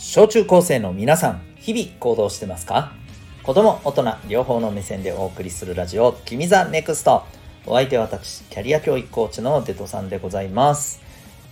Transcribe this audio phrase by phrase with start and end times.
[0.00, 2.92] 小中高生の皆さん、日々行動してますか？
[3.42, 7.24] 子供、大人、両方の目線でお送りするラジオ、君 the NEXT。
[7.66, 11.00] お相手は私、キャリア教育コーチのデトさんでございます。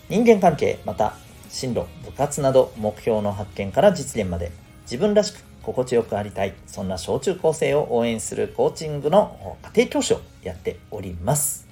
[0.09, 1.17] 人間関係、また、
[1.51, 11.66] 進路、部活など目標の発見から実現まで、自分らしく心地よくありたい、そんな小中高生を応援するコーチングの家庭教師をやっております。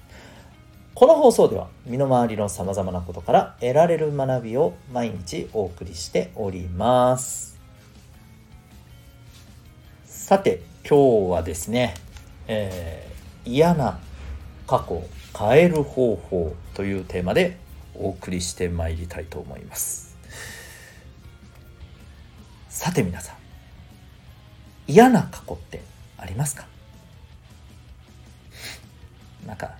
[0.95, 7.59] この放送では身の回りの様々なことから得られる学びを毎日お送りしております。
[10.05, 11.95] さて、今日はですね、
[12.47, 13.99] えー、嫌な
[14.69, 17.59] 過去を変える方法というテーマで
[17.97, 20.17] お送りしてまいりたいと思います。
[22.69, 23.37] さて皆さん、
[24.87, 25.83] 嫌な過去って
[26.19, 26.67] ありますか？
[29.45, 29.73] なんか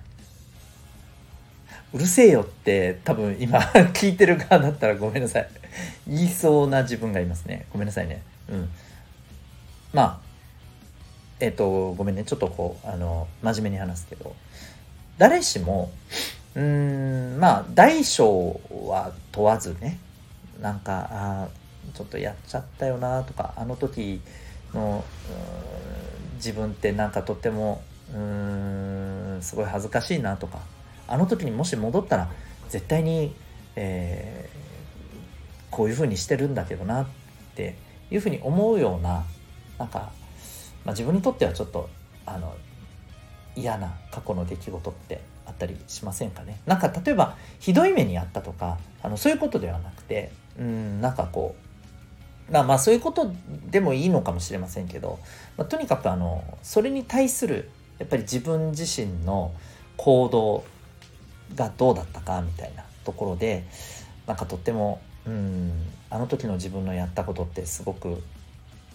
[1.95, 3.57] うるせえよって多分今
[3.95, 5.47] 聞いてる側だったらごめんなさい。
[6.05, 7.67] 言いそうな自分がいますね。
[7.71, 8.21] ごめんなさいね。
[8.49, 8.69] うん。
[9.93, 10.19] まあ、
[11.39, 12.25] えっ、ー、と、ごめんね。
[12.25, 14.35] ちょっとこう、あの、真面目に話すけど、
[15.17, 15.89] 誰しも、
[16.53, 19.97] うん、まあ、大小は問わずね、
[20.59, 21.47] なんか、あ
[21.93, 24.19] ちょっとやっちゃったよなとか、あの時
[24.73, 25.05] の、
[26.35, 27.81] 自分ってなんかとっても、
[28.13, 30.59] うん、すごい恥ずかしいなとか、
[31.07, 32.31] あの時にもし戻ったら
[32.69, 33.35] 絶対に、
[33.75, 37.07] えー、こういうふうにしてるんだけどなっ
[37.55, 37.75] て
[38.11, 39.23] いうふうに思うような
[39.77, 40.11] なんか、
[40.83, 41.89] まあ、自分にとってはちょっと
[42.25, 42.55] あの
[43.55, 46.59] 嫌な過去の出来事ってあったりしませんかね。
[46.65, 51.55] なんか例えばひどい目にあったとかあのそういうことではなくてうんなんかこ
[52.49, 53.31] うまあそういうこと
[53.69, 55.19] でもいいのかもしれませんけど、
[55.57, 59.53] まあ、とにかくあのそれに対するやっぱり自分自身の
[59.97, 60.63] 行動
[61.55, 63.65] がどうだったかみたいなところで
[64.27, 65.71] なんかとってもうん
[66.09, 68.21] あの時の自分のやったことってすごく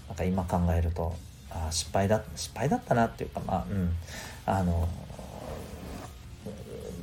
[0.09, 1.15] なんか今考えると
[1.51, 3.93] あ失敗だ失敗だったなっていうかまあうん
[4.47, 4.89] あの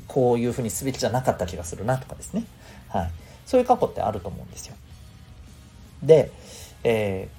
[0.08, 2.46] こういうふうにすべきじゃなかった気がするなとかですね、
[2.90, 3.12] はい、
[3.46, 4.76] そういう過去ってあると思うんですよ。
[6.02, 6.31] で、
[6.84, 7.30] え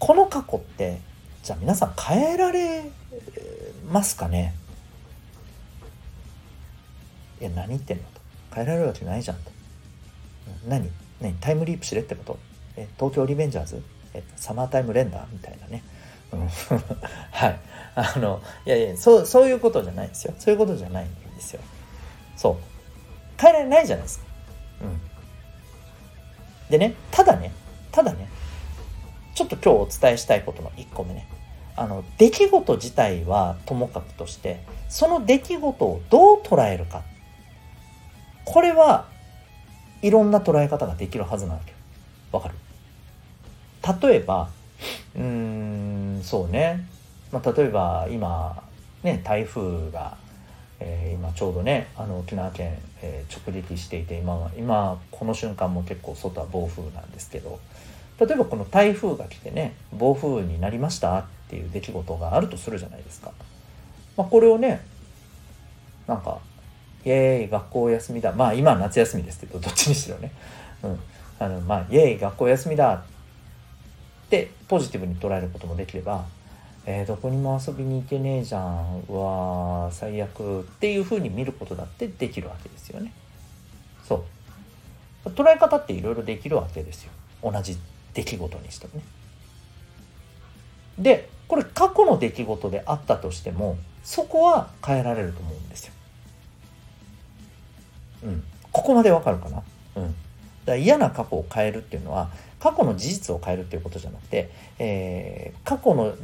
[0.00, 1.00] ー、この過去って
[1.42, 2.90] じゃあ皆さん変えられ
[3.90, 4.54] ますかね？
[7.44, 8.20] や何言ってんのと。
[8.54, 9.50] 変えられるわけないじゃんと。
[10.68, 10.88] 何？
[11.20, 11.34] 何？
[11.40, 12.38] タイムリープしれってこと？
[12.76, 13.82] え東京リベンジャーズ？
[14.14, 15.82] えサマータイムレンダーみたいなね、
[17.32, 17.60] はい。
[17.96, 20.34] あのいやいやそうそういうことじゃないですよ。
[20.38, 21.60] そういうことじゃないんですよ。
[22.36, 22.56] そう。
[23.40, 24.24] 変えられないじゃないですか。
[24.82, 25.00] うん。
[26.70, 27.52] でねただね
[27.92, 28.28] ただね
[29.34, 31.26] ちょっと今日お伝えしたいことの1個目ね。
[31.76, 37.02] あの出来事自体はともかくとしてその出来事をどう捉えるか
[38.44, 39.06] これは
[40.02, 41.72] いろんな捉え方ができるはずなわけ
[42.32, 42.54] わかる？
[44.08, 44.50] 例えば
[45.14, 46.86] うーんそうね、
[47.32, 48.62] まあ、例えば今
[49.02, 50.16] ね台風が、
[50.80, 57.60] えー、今ちょうどねあの沖縄県、えー、直撃していて今は今この瞬間も結構外は暴風なんですけど
[58.18, 63.32] 例えばこの台風が来てね暴風になりましたっていう出来事があるとするじゃないですか。
[64.16, 64.80] まあ、これをね
[66.06, 66.38] なんか
[67.04, 68.32] イエーイ学校休みだ。
[68.32, 70.32] まあ今は夏休みですけどどっちにしろね、
[70.82, 70.98] うん、
[71.38, 73.02] あのまあイエーイ学校休みだっ
[74.30, 76.24] てポジティブに捉えることもできれば、
[76.86, 83.12] えー、どこにも遊びに行けねえじゃんうわ最悪っていうふうに見ることだってできるわけですよね。
[84.06, 84.24] そ
[85.26, 85.28] う。
[85.30, 87.12] 捉え方っていろいろできるわけですよ。
[87.42, 87.78] 同じ
[88.14, 89.02] 出来事にしてもね。
[90.98, 95.54] でこれ過去の出来事であったとしてもそこは変えられると思う。
[95.54, 95.56] ん
[98.24, 99.62] うん、ここまでわかるかな、
[99.96, 100.14] うん、だか
[100.66, 106.14] ら嫌な過去を変えるっていうのは過去の事実を変えるっていうことじゃなくて、えー、過去の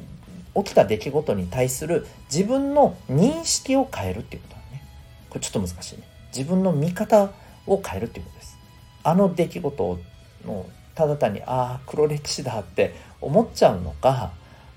[0.54, 4.82] 起きた出来事に対する自分の認識を変えるっていうことだね。
[5.28, 6.02] これちょっと難しいね。
[6.36, 7.30] 自分の見方
[7.66, 8.58] を変えるっていうことです。
[9.02, 9.98] あの出来事
[10.44, 14.32] のただ単にああ黒歴史だって思っちゃうのか、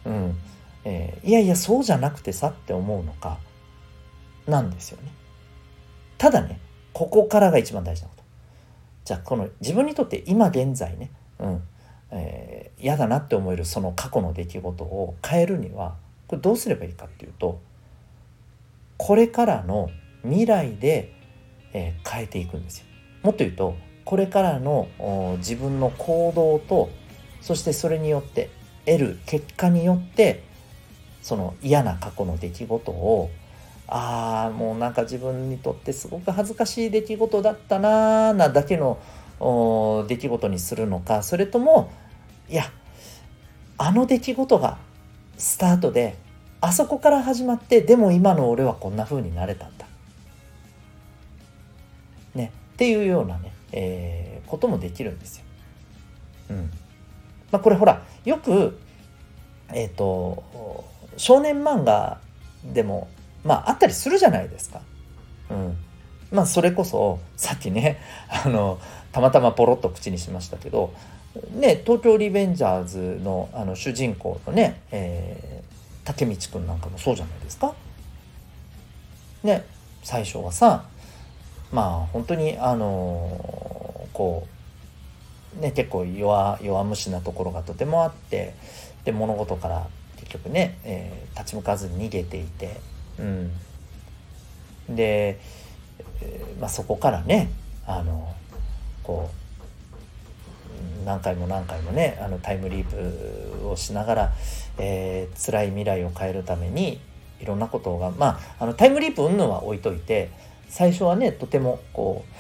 [0.06, 0.38] うん。
[0.86, 3.38] えー、いやいやそうじゃなくてさって思うのか
[4.48, 5.12] なんですよね。
[6.18, 6.60] ただね
[6.94, 8.24] ここからが一番大事なこと。
[9.06, 11.64] じゃあこの自分にとって今現在ね、うん
[12.12, 15.96] えー、嫌だなって思えるその過去の出来事を変えるには
[16.28, 17.60] これどうすればいいかっていうと
[18.98, 19.90] これからの
[20.24, 21.14] 未来で、
[21.74, 22.86] えー、変えていくんですよ。
[23.24, 23.76] もっと言うと
[24.06, 24.88] これからの
[25.40, 26.90] 自分の行動と
[27.42, 28.50] そしてそれによって
[28.86, 30.44] 得る結果によって
[31.22, 33.32] その嫌な過去の出来事を
[33.96, 38.98] ああもうなんか自分にとってすごく恥ずかしい出来事だったなーなだけの
[40.08, 41.92] 出来事にするのかそれとも
[42.50, 42.64] いや
[43.78, 44.80] あの出来事が
[45.38, 46.18] スタートで
[46.60, 49.86] あそこから始まってでも今の俺はこんな風になれたんだ。
[52.34, 55.44] ねっていうようなね、えー、こともできるんですよ。
[56.50, 56.72] うん
[57.52, 58.80] まあ、これほらよく
[59.72, 60.84] えっ、ー、と
[61.18, 62.20] 少年漫画
[62.64, 63.08] でも
[63.44, 64.82] まああったりするじゃないですか。
[65.50, 65.78] うん、
[66.32, 68.00] まあそれこそさっきね
[68.46, 68.80] あの
[69.12, 70.94] たまたまポロッと口にしましたけど、
[71.52, 77.74] ね、東京リベンジャーズのあの主人公のね、えー、竹道くんなんかもそうじゃないですか。
[79.44, 79.66] ね
[80.04, 80.86] 最初はさ
[81.72, 84.48] まあ本当にあのこ
[85.58, 88.54] うね結構弱弱虫なところがとてもあって
[89.06, 89.88] で物事から
[90.18, 92.80] 結局ね、えー、立ち向かずに逃げていて、
[93.20, 95.40] うん、で、
[96.60, 97.52] まあ、そこからね
[97.86, 98.34] あの
[99.04, 104.34] こう何回も何回もねあのタイムリープをしながら、
[104.78, 107.00] えー、辛い未来を変えるために
[107.40, 110.30] いろんなことがまああのタイムリープ云々は置いといて
[110.70, 112.34] 最初はねとてもこう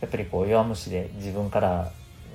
[0.00, 1.92] やっぱりこう弱虫で自分から、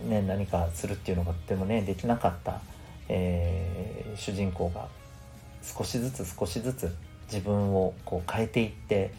[0.08, 2.62] ね、何かするっていうのがとてもねできなかった、
[3.10, 4.88] えー、主人公が
[5.62, 6.96] 少しずつ少しずつ
[7.32, 9.12] 自分をこう変えていって、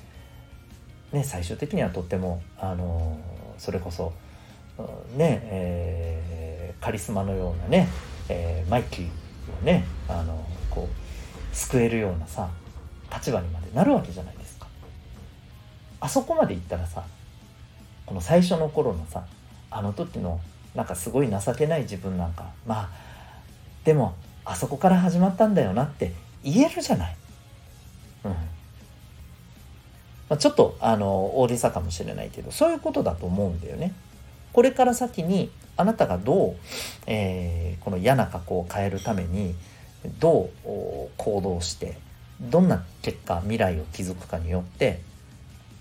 [1.13, 3.19] ね、最終的にはとっても、あの
[3.59, 4.13] それこそ
[5.17, 7.89] ね、えー、カリスマのようなね、
[8.29, 12.51] えー、マイキーをね、あのこう救えるようなさ
[13.13, 14.67] 立場にまでなるわけじゃないですか。
[16.01, 17.05] あそこまで行ったらさ
[18.05, 19.25] この最初の頃のさ
[19.71, 20.41] あの時の
[20.75, 22.91] なんかすごい情けない自分なんかまあ
[23.85, 24.15] でも
[24.45, 26.13] あそこから始まったんだよなって
[26.45, 27.17] 言えるじゃない。
[30.35, 33.93] あ、ちょっとあの大げさかもしれないけどそういうことだと思うんだよね。
[34.53, 36.57] これから先にあなたがどう、
[37.07, 39.55] えー、この嫌な過去を変えるために
[40.19, 40.69] どう
[41.17, 41.99] 行動して
[42.41, 45.01] どんな結果未来を築くかによって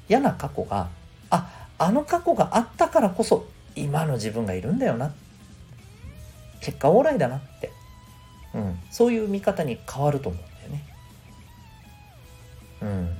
[0.09, 0.89] 嫌な過去が
[1.29, 3.45] ああの過去があったからこそ
[3.75, 5.13] 今の自分がいるんだよな
[6.61, 7.71] 結果オーライだなって、
[8.53, 10.83] うん、そういう見方に変わると思うんだよね。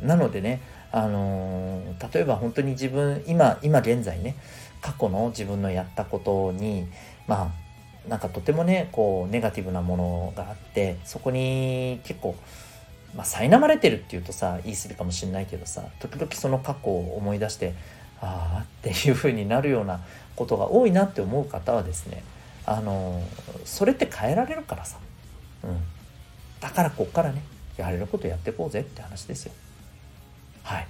[0.01, 4.35] うん、なのでね、あのー、例えば本当に自分今今現在ね
[4.81, 6.87] 過去の自分のやったことに
[7.27, 7.51] ま
[8.05, 12.35] あなんかとてもねこうネガティブなものがあってそこに結構
[13.15, 17.73] まあ苛まれてるっていうとさ言い過ぎかもしれないけどさ時々その過去を思い出して
[18.21, 20.01] ああっていう風になるような
[20.35, 22.23] ことが多いなって思う方はですね
[22.65, 23.21] あの
[23.63, 24.97] それって変えられるからさ、
[25.63, 25.79] うん、
[26.59, 27.43] だからこっからね
[27.77, 29.53] やれることやっていこうぜって話ですよ。
[30.65, 30.88] はい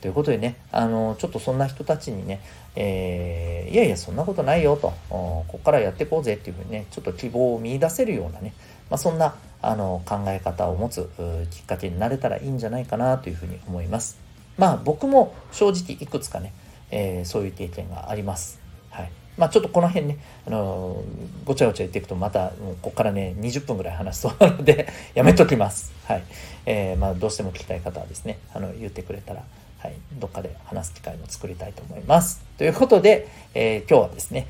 [0.00, 2.40] ということでね、あの、ちょっとそんな人たちにね、
[2.76, 8.54] えー、いやいや、そんなことないよと、ここからやっていこうぜっていうふうにね、ちょっと希望を見出せるようなね、
[8.90, 11.08] まあ、そんなあの考え方を持つ
[11.50, 14.18] きっかけになれたらいいんじゃないかなというふうに思います。
[14.56, 16.52] まあ僕も正直いくつかね、
[16.90, 18.60] えー、そういう経験があります。
[18.90, 19.10] はい。
[19.38, 25.92] まあちょっとこの辺ね、あのー、ごちゃごちゃ言っていくとまた、もうここからね、20分ぐらい話しそうなので やめときます。
[26.04, 26.24] はい。
[26.66, 29.44] えー、まあどうしても聞きたい方はですね、あの、言ってくれたら、
[29.78, 32.42] はい、どっかで話す機会も作りたいと思います。
[32.58, 34.48] ということで、えー、今日はですね、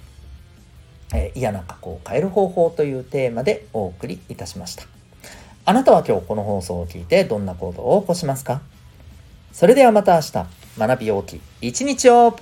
[1.14, 4.84] えー、嫌な過去を変える方法というテーマでお送りいたしました。
[5.64, 8.62] あなたは今日この放送を聞いてどんな行動を起こしますか？
[9.52, 10.46] それではまた明日、
[10.78, 12.38] 学び大きい一日を